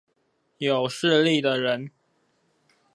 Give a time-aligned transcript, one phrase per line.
[0.57, 1.91] 有勢力的人